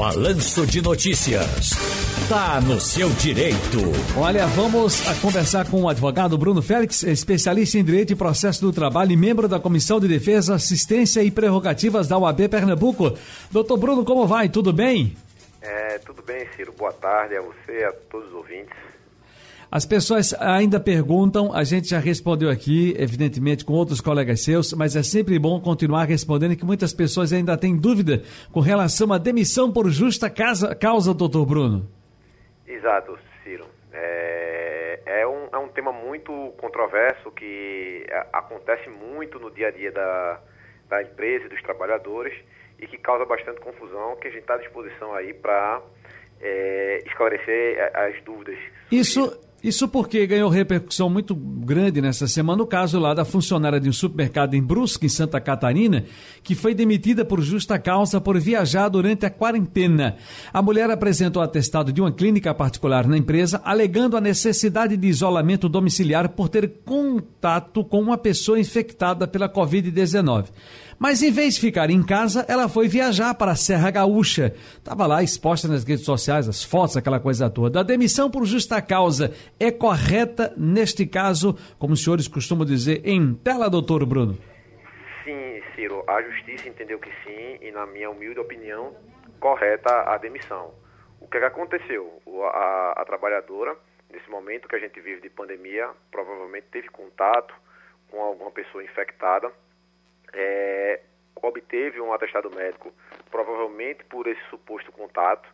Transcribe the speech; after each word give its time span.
Balanço 0.00 0.66
de 0.66 0.80
Notícias. 0.80 1.72
Tá 2.26 2.58
no 2.58 2.80
seu 2.80 3.10
direito. 3.10 3.76
Olha, 4.16 4.46
vamos 4.46 5.06
a 5.06 5.14
conversar 5.16 5.70
com 5.70 5.82
o 5.82 5.90
advogado 5.90 6.38
Bruno 6.38 6.62
Félix, 6.62 7.02
especialista 7.02 7.76
em 7.76 7.84
direito 7.84 8.14
e 8.14 8.16
processo 8.16 8.62
do 8.62 8.72
trabalho 8.72 9.12
e 9.12 9.16
membro 9.16 9.46
da 9.46 9.60
Comissão 9.60 10.00
de 10.00 10.08
Defesa, 10.08 10.54
Assistência 10.54 11.22
e 11.22 11.30
Prerrogativas 11.30 12.08
da 12.08 12.16
UAB 12.16 12.48
Pernambuco. 12.48 13.12
Doutor 13.50 13.76
Bruno, 13.76 14.02
como 14.02 14.26
vai? 14.26 14.48
Tudo 14.48 14.72
bem? 14.72 15.14
É, 15.60 15.98
tudo 15.98 16.22
bem, 16.22 16.48
Ciro. 16.56 16.72
Boa 16.72 16.94
tarde 16.94 17.36
a 17.36 17.42
você 17.42 17.80
e 17.80 17.84
a 17.84 17.92
todos 17.92 18.28
os 18.28 18.34
ouvintes. 18.36 18.74
As 19.70 19.86
pessoas 19.86 20.34
ainda 20.40 20.80
perguntam, 20.80 21.54
a 21.54 21.62
gente 21.62 21.90
já 21.90 22.00
respondeu 22.00 22.50
aqui, 22.50 22.92
evidentemente, 22.98 23.64
com 23.64 23.72
outros 23.72 24.00
colegas 24.00 24.42
seus, 24.42 24.72
mas 24.72 24.96
é 24.96 25.02
sempre 25.04 25.38
bom 25.38 25.60
continuar 25.60 26.06
respondendo 26.06 26.56
que 26.56 26.64
muitas 26.64 26.92
pessoas 26.92 27.32
ainda 27.32 27.56
têm 27.56 27.76
dúvida 27.76 28.20
com 28.52 28.58
relação 28.58 29.12
à 29.12 29.18
demissão 29.18 29.72
por 29.72 29.88
justa 29.88 30.28
causa, 30.28 30.74
causa 30.74 31.14
doutor 31.14 31.46
Bruno. 31.46 31.88
Exato, 32.66 33.16
Ciro. 33.44 33.64
É, 33.92 34.98
é, 35.06 35.26
um, 35.28 35.46
é 35.52 35.58
um 35.58 35.68
tema 35.68 35.92
muito 35.92 36.32
controverso 36.60 37.30
que 37.30 38.04
é, 38.08 38.26
acontece 38.32 38.90
muito 38.90 39.38
no 39.38 39.52
dia 39.52 39.68
a 39.68 39.70
dia 39.70 39.92
da, 39.92 40.40
da 40.88 41.00
empresa 41.00 41.46
e 41.46 41.48
dos 41.48 41.62
trabalhadores 41.62 42.34
e 42.80 42.88
que 42.88 42.98
causa 42.98 43.24
bastante 43.24 43.60
confusão, 43.60 44.16
que 44.16 44.26
a 44.26 44.30
gente 44.32 44.40
está 44.40 44.54
à 44.54 44.58
disposição 44.58 45.14
aí 45.14 45.32
para 45.32 45.80
é, 46.40 47.02
esclarecer 47.06 47.78
as 47.94 48.20
dúvidas. 48.24 48.58
Isso, 48.90 49.38
isso 49.62 49.86
porque 49.86 50.26
ganhou 50.26 50.48
repercussão 50.48 51.10
muito 51.10 51.34
grande 51.34 52.00
nessa 52.00 52.26
semana 52.26 52.62
o 52.62 52.66
caso 52.66 52.98
lá 52.98 53.12
da 53.12 53.26
funcionária 53.26 53.78
de 53.78 53.90
um 53.90 53.92
supermercado 53.92 54.54
em 54.54 54.62
Brusque, 54.62 55.04
em 55.04 55.08
Santa 55.08 55.38
Catarina, 55.38 56.04
que 56.42 56.54
foi 56.54 56.74
demitida 56.74 57.24
por 57.24 57.42
justa 57.42 57.78
causa 57.78 58.20
por 58.20 58.40
viajar 58.40 58.88
durante 58.88 59.26
a 59.26 59.30
quarentena. 59.30 60.16
A 60.52 60.62
mulher 60.62 60.90
apresentou 60.90 61.42
atestado 61.42 61.92
de 61.92 62.00
uma 62.00 62.10
clínica 62.10 62.54
particular 62.54 63.06
na 63.06 63.18
empresa, 63.18 63.60
alegando 63.62 64.16
a 64.16 64.20
necessidade 64.20 64.96
de 64.96 65.08
isolamento 65.08 65.68
domiciliar 65.68 66.30
por 66.30 66.48
ter 66.48 66.66
contato 66.84 67.84
com 67.84 68.00
uma 68.00 68.16
pessoa 68.16 68.58
infectada 68.58 69.28
pela 69.28 69.48
Covid-19. 69.48 70.46
Mas 71.02 71.22
em 71.22 71.32
vez 71.32 71.54
de 71.54 71.62
ficar 71.62 71.88
em 71.88 72.04
casa, 72.04 72.44
ela 72.46 72.68
foi 72.68 72.86
viajar 72.86 73.32
para 73.32 73.52
a 73.52 73.56
Serra 73.56 73.90
Gaúcha. 73.90 74.52
Estava 74.76 75.06
lá 75.06 75.22
exposta 75.22 75.66
nas 75.66 75.82
redes 75.82 76.04
sociais 76.04 76.46
as 76.46 76.62
fotos, 76.62 76.94
aquela 76.94 77.18
coisa 77.18 77.48
toda. 77.48 77.80
A 77.80 77.82
demissão 77.82 78.30
por 78.30 78.44
justa 78.44 78.82
causa 78.82 79.32
é 79.58 79.70
correta 79.70 80.52
neste 80.58 81.06
caso, 81.06 81.56
como 81.78 81.94
os 81.94 82.04
senhores 82.04 82.28
costumam 82.28 82.66
dizer, 82.66 83.00
em 83.02 83.32
tela, 83.32 83.70
doutor 83.70 84.04
Bruno? 84.04 84.36
Sim, 85.24 85.62
Ciro. 85.74 86.04
A 86.06 86.20
justiça 86.20 86.68
entendeu 86.68 86.98
que 86.98 87.08
sim 87.24 87.56
e, 87.62 87.72
na 87.72 87.86
minha 87.86 88.10
humilde 88.10 88.38
opinião, 88.38 88.94
correta 89.40 90.02
a 90.02 90.18
demissão. 90.18 90.74
O 91.18 91.26
que, 91.26 91.38
é 91.38 91.40
que 91.40 91.46
aconteceu? 91.46 92.20
A, 92.52 92.92
a 92.98 93.04
trabalhadora, 93.06 93.74
nesse 94.12 94.28
momento 94.28 94.68
que 94.68 94.76
a 94.76 94.78
gente 94.78 95.00
vive 95.00 95.22
de 95.22 95.30
pandemia, 95.30 95.88
provavelmente 96.10 96.66
teve 96.70 96.90
contato 96.90 97.54
com 98.10 98.20
alguma 98.20 98.50
pessoa 98.50 98.84
infectada 98.84 99.50
é, 100.32 101.00
obteve 101.36 102.00
um 102.00 102.12
atestado 102.12 102.50
médico, 102.50 102.92
provavelmente 103.30 104.04
por 104.04 104.26
esse 104.26 104.42
suposto 104.50 104.92
contato, 104.92 105.48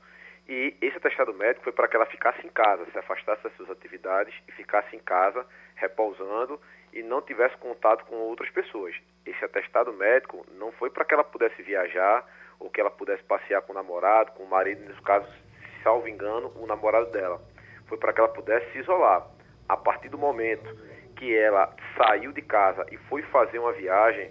e 0.48 0.76
esse 0.80 0.96
atestado 0.96 1.34
médico 1.34 1.64
foi 1.64 1.72
para 1.72 1.88
que 1.88 1.96
ela 1.96 2.06
ficasse 2.06 2.46
em 2.46 2.50
casa, 2.50 2.86
se 2.90 2.98
afastasse 2.98 3.42
das 3.42 3.52
suas 3.56 3.70
atividades 3.70 4.34
e 4.46 4.52
ficasse 4.52 4.94
em 4.94 5.00
casa, 5.00 5.44
repousando 5.74 6.60
e 6.92 7.02
não 7.02 7.20
tivesse 7.20 7.56
contato 7.56 8.04
com 8.06 8.14
outras 8.14 8.48
pessoas. 8.50 8.94
Esse 9.24 9.44
atestado 9.44 9.92
médico 9.92 10.46
não 10.52 10.70
foi 10.72 10.88
para 10.88 11.04
que 11.04 11.14
ela 11.14 11.24
pudesse 11.24 11.60
viajar 11.62 12.24
ou 12.60 12.70
que 12.70 12.80
ela 12.80 12.90
pudesse 12.90 13.24
passear 13.24 13.60
com 13.62 13.72
o 13.72 13.74
namorado, 13.74 14.32
com 14.32 14.44
o 14.44 14.48
marido, 14.48 14.86
nesse 14.86 15.02
caso, 15.02 15.26
salvo 15.82 16.08
engano, 16.08 16.52
o 16.56 16.66
namorado 16.66 17.10
dela. 17.10 17.42
Foi 17.88 17.98
para 17.98 18.12
que 18.12 18.20
ela 18.20 18.28
pudesse 18.28 18.70
se 18.72 18.78
isolar. 18.78 19.26
A 19.68 19.76
partir 19.76 20.08
do 20.08 20.16
momento 20.16 20.64
que 21.16 21.36
ela 21.36 21.74
saiu 21.96 22.32
de 22.32 22.42
casa 22.42 22.86
e 22.92 22.96
foi 22.96 23.22
fazer 23.22 23.58
uma 23.58 23.72
viagem, 23.72 24.30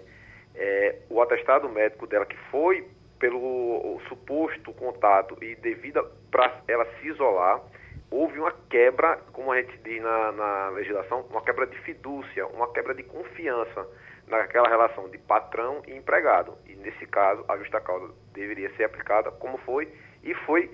é, 0.56 0.96
o 1.10 1.20
atestado 1.20 1.68
médico 1.68 2.06
dela, 2.06 2.26
que 2.26 2.36
foi 2.50 2.86
pelo 3.18 4.00
suposto 4.08 4.72
contato 4.72 5.36
e 5.42 5.54
devido 5.56 6.06
para 6.30 6.60
ela 6.68 6.86
se 7.00 7.08
isolar, 7.08 7.62
houve 8.10 8.38
uma 8.38 8.52
quebra, 8.68 9.18
como 9.32 9.52
a 9.52 9.60
gente 9.60 9.76
diz 9.78 10.02
na, 10.02 10.32
na, 10.32 10.68
legislação, 10.70 11.24
uma 11.30 11.42
quebra 11.42 11.66
de 11.66 11.78
fidúcia, 11.78 12.46
uma 12.46 12.72
quebra 12.72 12.94
de 12.94 13.02
confiança 13.02 13.86
naquela 14.26 14.68
relação 14.68 15.08
de 15.08 15.18
patrão 15.18 15.82
e 15.86 15.92
empregado. 15.94 16.54
E 16.66 16.74
nesse 16.74 17.06
caso, 17.06 17.44
a 17.48 17.56
justa 17.56 17.80
causa 17.80 18.12
deveria 18.32 18.70
ser 18.76 18.84
aplicada 18.84 19.30
como 19.30 19.58
foi 19.58 19.88
e 20.22 20.34
foi 20.34 20.70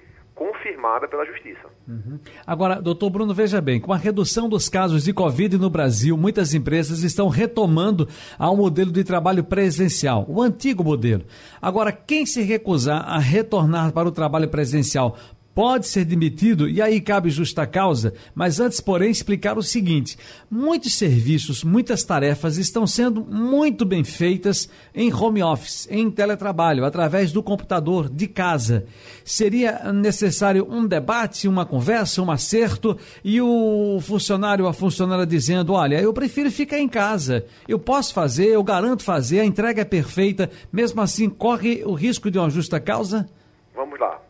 confirmada 0.82 1.06
pela 1.06 1.24
Justiça. 1.24 1.68
Uhum. 1.86 2.18
Agora, 2.46 2.80
doutor 2.80 3.10
Bruno, 3.10 3.32
veja 3.32 3.60
bem, 3.60 3.80
com 3.80 3.92
a 3.92 3.96
redução 3.96 4.48
dos 4.48 4.68
casos 4.68 5.04
de 5.04 5.12
Covid 5.12 5.56
no 5.56 5.70
Brasil, 5.70 6.16
muitas 6.16 6.52
empresas 6.52 7.02
estão 7.02 7.28
retomando 7.28 8.08
ao 8.38 8.56
modelo 8.56 8.90
de 8.90 9.04
trabalho 9.04 9.44
presencial, 9.44 10.26
o 10.28 10.42
antigo 10.42 10.82
modelo. 10.82 11.24
Agora, 11.60 11.92
quem 11.92 12.26
se 12.26 12.42
recusar 12.42 13.08
a 13.08 13.18
retornar 13.18 13.92
para 13.92 14.08
o 14.08 14.12
trabalho 14.12 14.48
presencial 14.48 15.16
pode 15.54 15.86
ser 15.86 16.04
demitido 16.04 16.68
e 16.68 16.80
aí 16.80 17.00
cabe 17.00 17.30
justa 17.30 17.66
causa, 17.66 18.14
mas 18.34 18.60
antes, 18.60 18.80
porém, 18.80 19.10
explicar 19.10 19.56
o 19.56 19.62
seguinte: 19.62 20.18
muitos 20.50 20.94
serviços, 20.94 21.62
muitas 21.64 22.04
tarefas 22.04 22.56
estão 22.56 22.86
sendo 22.86 23.24
muito 23.24 23.84
bem 23.84 24.04
feitas 24.04 24.68
em 24.94 25.12
home 25.12 25.42
office, 25.42 25.88
em 25.90 26.10
teletrabalho, 26.10 26.84
através 26.84 27.32
do 27.32 27.42
computador 27.42 28.08
de 28.08 28.26
casa. 28.26 28.86
Seria 29.24 29.92
necessário 29.92 30.66
um 30.68 30.86
debate, 30.86 31.48
uma 31.48 31.66
conversa, 31.66 32.22
um 32.22 32.30
acerto 32.30 32.96
e 33.24 33.40
o 33.40 33.98
funcionário, 34.00 34.66
a 34.66 34.72
funcionária 34.72 35.26
dizendo: 35.26 35.72
olha, 35.72 36.00
eu 36.00 36.12
prefiro 36.12 36.50
ficar 36.50 36.78
em 36.78 36.88
casa, 36.88 37.44
eu 37.68 37.78
posso 37.78 38.14
fazer, 38.14 38.48
eu 38.48 38.62
garanto 38.62 39.02
fazer, 39.02 39.40
a 39.40 39.44
entrega 39.44 39.82
é 39.82 39.84
perfeita, 39.84 40.50
mesmo 40.72 41.00
assim 41.00 41.28
corre 41.28 41.82
o 41.84 41.94
risco 41.94 42.30
de 42.30 42.38
uma 42.38 42.50
justa 42.50 42.80
causa? 42.80 43.28
Vamos 43.74 43.98
lá. 43.98 44.20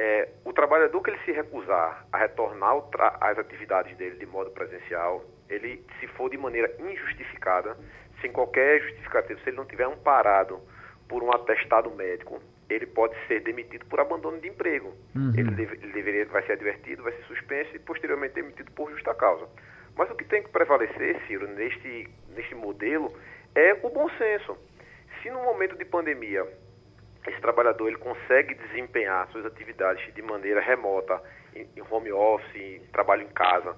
É, 0.00 0.28
o 0.44 0.52
trabalhador 0.52 1.02
que 1.02 1.10
ele 1.10 1.18
se 1.24 1.32
recusar 1.32 2.06
a 2.12 2.18
retornar 2.18 2.76
às 3.20 3.36
atividades 3.36 3.96
dele 3.96 4.14
de 4.14 4.26
modo 4.26 4.48
presencial, 4.52 5.24
ele, 5.50 5.84
se 5.98 6.06
for 6.06 6.30
de 6.30 6.38
maneira 6.38 6.72
injustificada, 6.78 7.76
sem 8.20 8.30
qualquer 8.30 8.80
justificativa, 8.80 9.40
se 9.40 9.50
ele 9.50 9.56
não 9.56 9.64
tiver 9.64 9.86
amparado 9.86 10.60
por 11.08 11.24
um 11.24 11.32
atestado 11.32 11.90
médico, 11.90 12.40
ele 12.70 12.86
pode 12.86 13.16
ser 13.26 13.40
demitido 13.40 13.86
por 13.86 13.98
abandono 13.98 14.38
de 14.40 14.46
emprego. 14.46 14.94
Uhum. 15.16 15.32
Ele, 15.36 15.50
deve, 15.50 15.74
ele, 15.82 15.92
deveria, 15.92 16.26
vai 16.26 16.46
ser 16.46 16.52
advertido, 16.52 17.02
vai 17.02 17.12
ser 17.14 17.24
suspenso 17.24 17.74
e 17.74 17.80
posteriormente 17.80 18.34
demitido 18.34 18.70
por 18.70 18.92
justa 18.92 19.12
causa. 19.14 19.48
Mas 19.96 20.08
o 20.12 20.14
que 20.14 20.24
tem 20.24 20.44
que 20.44 20.50
prevalecer, 20.50 21.20
Ciro, 21.26 21.48
neste, 21.48 22.08
neste 22.36 22.54
modelo, 22.54 23.12
é 23.52 23.72
o 23.82 23.90
bom 23.90 24.08
senso. 24.10 24.56
Se 25.20 25.28
no 25.28 25.42
momento 25.42 25.76
de 25.76 25.84
pandemia 25.84 26.46
esse 27.26 27.40
trabalhador 27.40 27.88
ele 27.88 27.96
consegue 27.96 28.54
desempenhar 28.54 29.28
suas 29.30 29.44
atividades 29.44 30.12
de 30.14 30.22
maneira 30.22 30.60
remota, 30.60 31.20
em, 31.54 31.68
home 31.90 32.12
office, 32.12 32.56
em 32.56 32.80
trabalho 32.92 33.22
em 33.22 33.28
casa, 33.28 33.76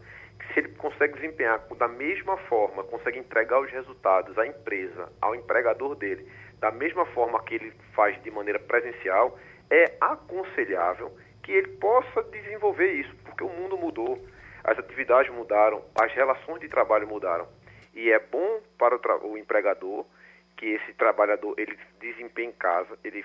se 0.53 0.61
ele 0.61 0.69
consegue 0.71 1.15
desempenhar 1.15 1.61
da 1.77 1.89
mesma 1.89 2.37
forma, 2.37 2.83
consegue 2.85 3.19
entregar 3.19 3.61
os 3.61 3.71
resultados 3.71 4.37
à 4.39 4.47
empresa, 4.47 5.09
ao 5.21 5.35
empregador 5.35 5.95
dele, 5.95 6.31
da 6.59 6.71
mesma 6.71 7.07
forma 7.07 7.43
que 7.45 7.55
ele 7.55 7.73
faz 7.95 8.21
de 8.23 8.31
maneira 8.31 8.59
presencial, 8.59 9.39
é 9.71 9.97
aconselhável 10.01 11.17
que 11.43 11.53
ele 11.53 11.69
possa 11.79 12.23
desenvolver 12.25 12.93
isso, 12.93 13.15
porque 13.25 13.45
o 13.45 13.49
mundo 13.49 13.79
mudou, 13.79 14.23
as 14.65 14.79
atividades 14.79 15.33
mudaram, 15.33 15.83
as 15.99 16.13
relações 16.13 16.61
de 16.61 16.69
trabalho 16.69 17.07
mudaram. 17.07 17.49
E 17.95 18.11
é 18.11 18.19
bom 18.19 18.61
para 18.79 18.97
o, 18.97 19.33
o 19.33 19.39
empregador 19.39 20.05
que 20.61 20.67
esse 20.67 20.93
trabalhador 20.93 21.55
ele 21.57 21.75
desempenhe 21.99 22.49
em 22.49 22.53
casa, 22.53 22.99
ele 23.03 23.25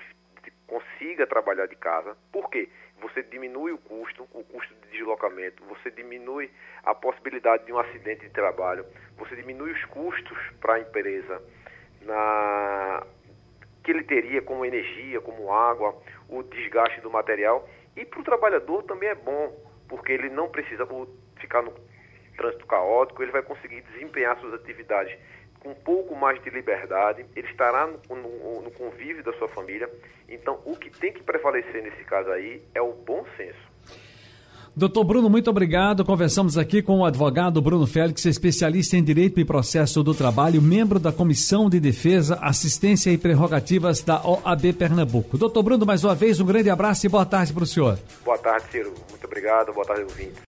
consiga 0.65 1.27
trabalhar 1.27 1.65
de 1.65 1.75
casa. 1.75 2.15
Por 2.31 2.49
quê? 2.49 2.69
Você 3.01 3.21
diminui 3.23 3.73
o 3.73 3.77
custo, 3.77 4.23
o 4.31 4.41
custo 4.45 4.73
de 4.73 4.97
deslocamento, 4.97 5.61
você 5.65 5.91
diminui 5.91 6.49
a 6.81 6.95
possibilidade 6.95 7.65
de 7.65 7.73
um 7.73 7.77
acidente 7.77 8.21
de 8.21 8.29
trabalho, 8.29 8.85
você 9.17 9.35
diminui 9.35 9.73
os 9.73 9.83
custos 9.85 10.37
para 10.61 10.75
a 10.75 10.79
empresa 10.79 11.43
na 12.03 13.05
que 13.83 13.91
ele 13.91 14.03
teria 14.05 14.41
como 14.41 14.65
energia, 14.65 15.19
como 15.19 15.51
água, 15.51 15.93
o 16.29 16.41
desgaste 16.41 17.01
do 17.01 17.11
material. 17.11 17.67
E 17.97 18.05
para 18.05 18.21
o 18.21 18.23
trabalhador 18.23 18.81
também 18.83 19.09
é 19.09 19.15
bom, 19.15 19.53
porque 19.89 20.13
ele 20.13 20.29
não 20.29 20.49
precisa 20.49 20.87
ficar 21.35 21.61
no 21.61 21.73
trânsito 22.37 22.65
caótico, 22.65 23.21
ele 23.21 23.31
vai 23.31 23.43
conseguir 23.43 23.81
desempenhar 23.81 24.39
suas 24.39 24.53
atividades 24.53 25.15
com 25.65 25.71
um 25.71 25.73
pouco 25.73 26.15
mais 26.15 26.41
de 26.43 26.49
liberdade, 26.51 27.25
ele 27.35 27.47
estará 27.47 27.87
no, 27.87 28.15
no, 28.15 28.61
no, 28.61 28.71
convívio 28.71 29.23
da 29.23 29.33
sua 29.33 29.47
família. 29.47 29.89
Então, 30.29 30.59
o 30.63 30.75
que 30.75 30.91
tem 30.91 31.11
que 31.11 31.23
prevalecer 31.23 31.81
nesse 31.81 32.03
caso 32.03 32.29
aí 32.29 32.61
é 32.75 32.81
o 32.81 32.93
bom 32.93 33.25
senso. 33.35 33.65
Doutor 34.75 35.05
Bruno, 35.05 35.29
muito 35.29 35.49
obrigado. 35.49 36.05
Conversamos 36.05 36.57
aqui 36.57 36.83
com 36.83 36.99
o 36.99 37.05
advogado 37.05 37.61
Bruno 37.61 37.87
Félix, 37.87 38.25
especialista 38.25 38.95
em 38.95 39.03
Direito 39.03 39.39
e 39.39 39.45
Processo 39.45 40.03
do 40.03 40.13
Trabalho, 40.13 40.61
membro 40.61 40.99
da 40.99 41.11
Comissão 41.11 41.67
de 41.67 41.79
Defesa, 41.79 42.37
Assistência 42.41 43.09
e 43.09 43.17
Prerrogativas 43.17 44.03
da 44.03 44.21
OAB 44.23 44.73
Pernambuco. 44.77 45.37
Doutor 45.37 45.63
Bruno, 45.63 45.85
mais 45.85 46.03
uma 46.03 46.13
vez, 46.13 46.39
um 46.39 46.45
grande 46.45 46.69
abraço 46.69 47.07
e 47.07 47.09
boa 47.09 47.25
tarde 47.25 47.53
para 47.53 47.63
o 47.63 47.65
senhor. 47.65 47.97
Boa 48.23 48.37
tarde, 48.37 48.67
Ciro. 48.69 48.93
Muito 49.09 49.25
obrigado. 49.25 49.73
Boa 49.73 49.85
tarde, 49.85 50.03
ouvintes. 50.03 50.43